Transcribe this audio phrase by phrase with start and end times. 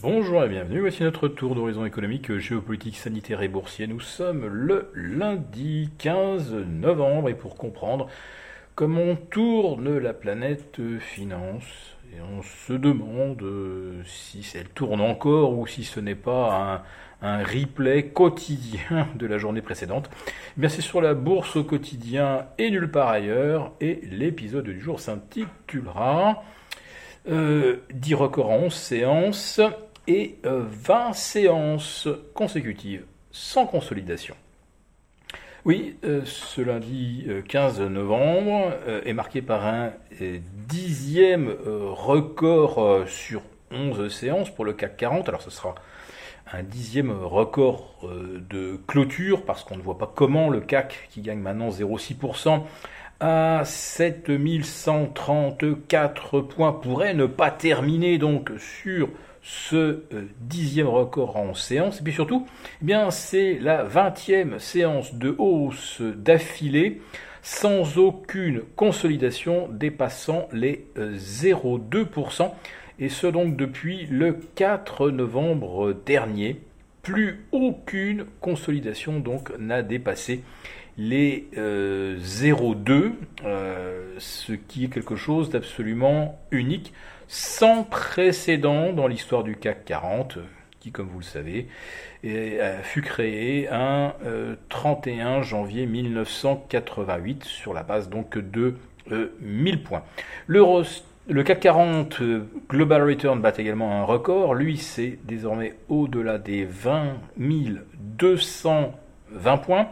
[0.00, 3.88] Bonjour et bienvenue, voici notre tour d'horizon économique, géopolitique, sanitaire et boursier.
[3.88, 8.06] Nous sommes le lundi 15 novembre et pour comprendre
[8.76, 13.44] comment tourne la planète finance, et on se demande
[14.04, 16.84] si elle tourne encore ou si ce n'est pas
[17.20, 20.08] un, replay quotidien de la journée précédente.
[20.56, 25.00] Bien c'est sur la bourse au quotidien et nulle part ailleurs et l'épisode du jour
[25.00, 26.44] s'intitulera
[27.28, 29.60] euh, 10 records en 11 séances
[30.08, 34.34] et 20 euh, séances consécutives sans consolidation.
[35.64, 38.72] Oui, euh, ce lundi 15 euh, novembre
[39.04, 39.92] est marqué par un
[40.66, 45.28] dixième record sur 11 séances pour le CAC 40.
[45.28, 45.76] Alors ce sera
[46.50, 51.40] un dixième record de clôture parce qu'on ne voit pas comment le CAC qui gagne
[51.40, 52.62] maintenant 0,6%
[53.20, 59.10] à 7134 points pourrait ne pas terminer donc sur
[59.42, 60.02] ce euh,
[60.40, 62.00] dixième record en séance.
[62.00, 62.46] Et puis surtout,
[62.82, 67.00] eh bien, c'est la vingtième séance de hausse d'affilée
[67.42, 72.42] sans aucune consolidation dépassant les 0,2%.
[72.42, 72.48] Euh,
[73.00, 76.60] et ce donc depuis le 4 novembre dernier.
[77.02, 80.42] Plus aucune consolidation donc n'a dépassé
[80.98, 83.12] les 0,2,
[83.44, 86.92] euh, ce qui est quelque chose d'absolument unique
[87.28, 90.38] sans précédent dans l'histoire du CAC 40,
[90.80, 91.68] qui, comme vous le savez,
[92.82, 94.14] fut créé un
[94.68, 98.74] 31 euh, janvier 1988 sur la base donc de
[99.40, 100.02] 1000 euh, points.
[101.30, 104.54] Le CAC 40 euh, Global Return bat également un record.
[104.54, 107.16] Lui, c'est désormais au-delà des 20
[109.32, 109.88] 220 points.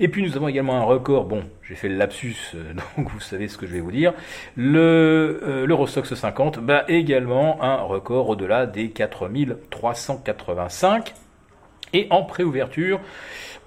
[0.00, 3.20] Et puis nous avons également un record, bon, j'ai fait le lapsus, euh, donc vous
[3.20, 4.14] savez ce que je vais vous dire.
[4.56, 11.14] Le euh, l'Eurostox 50 bat également un record au-delà des 4385.
[11.94, 13.00] Et en préouverture,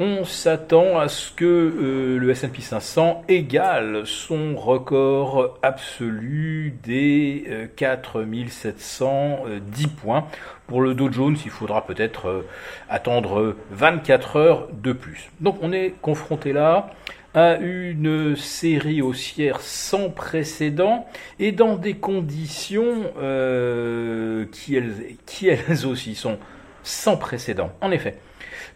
[0.00, 9.86] on s'attend à ce que euh, le S&P 500 égale son record absolu des 4710
[9.88, 10.26] points.
[10.66, 12.46] Pour le Dow Jones, il faudra peut-être
[12.88, 15.30] attendre 24 heures de plus.
[15.40, 16.90] Donc on est confronté là
[17.34, 21.06] à une série haussière sans précédent
[21.38, 26.38] et dans des conditions euh, qui elles aussi sont
[26.82, 27.72] sans précédent.
[27.80, 28.18] En effet,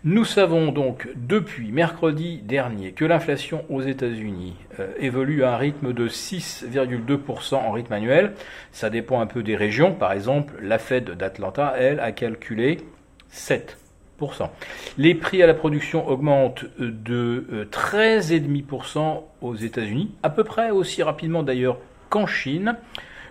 [0.04, 5.92] nous savons donc depuis mercredi dernier que l'inflation aux États-Unis euh, évolue à un rythme
[5.92, 8.32] de 6,2% en rythme annuel.
[8.72, 9.92] Ça dépend un peu des régions.
[9.92, 12.78] Par exemple, la Fed d'Atlanta, elle, a calculé
[13.32, 13.74] 7%
[14.98, 21.02] les prix à la production augmentent de 13,5% euh, aux États-Unis, à peu près aussi
[21.02, 21.78] rapidement d'ailleurs
[22.10, 22.76] qu'en Chine.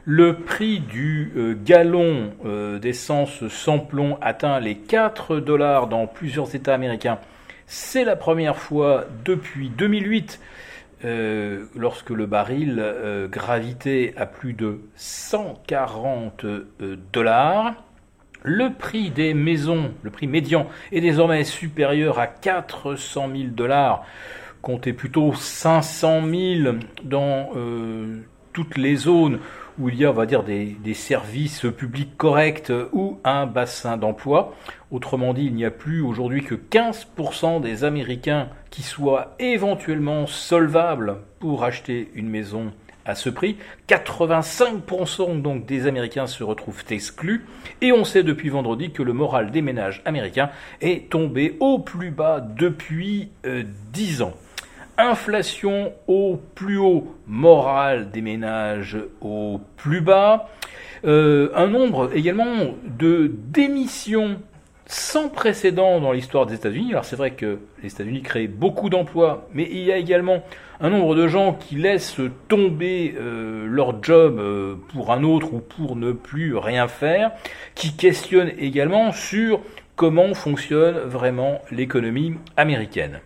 [0.05, 6.55] Le prix du euh, gallon euh, d'essence sans plomb atteint les 4 dollars dans plusieurs
[6.55, 7.19] États américains.
[7.67, 10.39] C'est la première fois depuis 2008
[11.75, 12.81] lorsque le baril
[13.29, 16.45] gravitait à plus de 140
[17.11, 17.73] dollars.
[18.45, 24.05] Le prix des maisons, le prix médian, est désormais supérieur à 400 000 dollars.
[24.61, 28.19] Comptez plutôt 500 000 dans euh,
[28.51, 29.39] toutes les zones
[29.79, 34.53] où il y a, on va dire, des, services publics corrects ou un bassin d'emploi.
[34.91, 41.17] Autrement dit, il n'y a plus aujourd'hui que 15% des Américains qui soient éventuellement solvables
[41.39, 42.71] pour acheter une maison
[43.05, 43.57] à ce prix.
[43.89, 47.45] 85% donc des Américains se retrouvent exclus.
[47.81, 50.49] Et on sait depuis vendredi que le moral des ménages américains
[50.81, 54.33] est tombé au plus bas depuis 10 euh, ans.
[54.97, 60.49] Inflation au plus haut, moral des ménages au plus bas.
[61.05, 64.37] Euh, un nombre également de démissions
[64.85, 66.91] sans précédent dans l'histoire des États-Unis.
[66.91, 70.43] Alors c'est vrai que les États-Unis créent beaucoup d'emplois, mais il y a également
[70.79, 75.59] un nombre de gens qui laissent tomber euh, leur job euh, pour un autre ou
[75.59, 77.31] pour ne plus rien faire,
[77.75, 79.61] qui questionnent également sur
[79.95, 83.19] comment fonctionne vraiment l'économie américaine.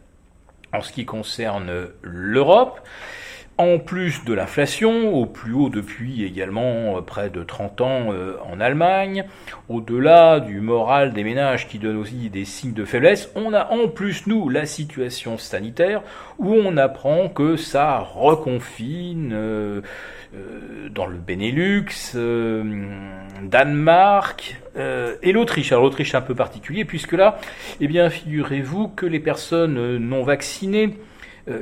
[0.74, 2.82] En ce qui concerne l'Europe,
[3.58, 8.36] en plus de l'inflation, au plus haut depuis également euh, près de 30 ans euh,
[8.52, 9.26] en Allemagne,
[9.68, 13.88] au-delà du moral des ménages qui donne aussi des signes de faiblesse, on a en
[13.88, 16.02] plus, nous, la situation sanitaire
[16.38, 19.82] où on apprend que ça reconfine euh,
[20.92, 21.86] dans le Benelux,
[23.44, 24.60] Danemark
[25.24, 25.72] et l'Autriche.
[25.72, 27.40] Alors l'Autriche est un peu particulier puisque là,
[27.80, 30.98] eh bien, figurez-vous que les personnes non vaccinées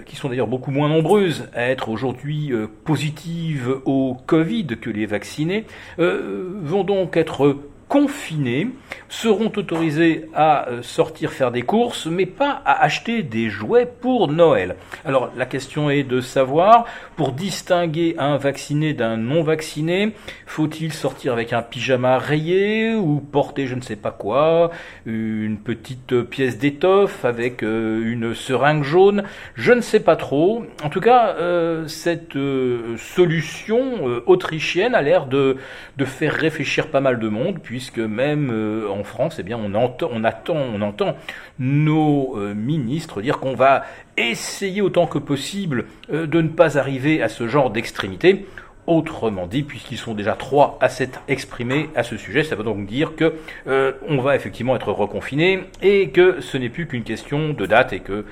[0.06, 5.06] qui sont d'ailleurs beaucoup moins nombreuses à être aujourd'hui euh, positives au Covid que les
[5.06, 5.66] vaccinés,
[6.00, 8.70] euh, vont donc être confinés
[9.10, 14.28] seront autorisés à euh, sortir faire des courses, mais pas à acheter des jouets pour
[14.28, 14.76] Noël.
[15.06, 16.86] Alors la question est de savoir,
[17.16, 20.14] pour distinguer un vacciné d'un non vacciné,
[20.46, 24.72] faut-il sortir avec un pyjama rayé ou porter je ne sais pas quoi,
[25.06, 29.24] une petite pièce d'étoffe avec euh, une seringue jaune,
[29.54, 30.66] je ne sais pas trop.
[30.84, 32.38] En tout cas, euh, cette
[32.98, 35.58] solution autrichienne a l'air de,
[35.98, 40.10] de faire réfléchir pas mal de monde, puisque même en France, eh bien, on entend,
[40.24, 41.18] attend, on entend
[41.60, 43.84] nos euh, ministres dire qu'on va
[44.16, 48.46] essayer autant que possible euh, de ne pas arriver à ce genre d'extrémité.
[48.88, 52.86] Autrement dit, puisqu'ils sont déjà trois à s'être exprimés à ce sujet, ça veut donc
[52.86, 53.34] dire que
[53.66, 57.94] euh, on va effectivement être reconfiné et que ce n'est plus qu'une question de date
[57.94, 58.26] et que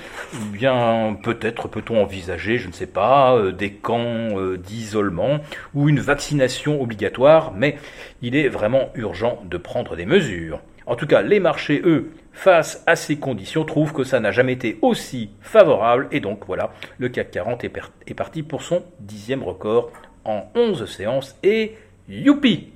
[0.52, 5.40] Bien peut-être peut-on envisager, je ne sais pas, des camps d'isolement
[5.74, 7.78] ou une vaccination obligatoire, mais
[8.22, 10.62] il est vraiment urgent de prendre des mesures.
[10.88, 14.54] En tout cas, les marchés, eux, face à ces conditions, trouvent que ça n'a jamais
[14.54, 16.08] été aussi favorable.
[16.12, 19.92] Et donc voilà, le CAC 40 est, parti pour son dixième record
[20.26, 21.36] en 11 séances.
[21.44, 21.76] Et
[22.08, 22.75] youpi